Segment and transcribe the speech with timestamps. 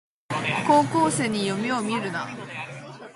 [0.67, 2.27] 高校生に夢をみるな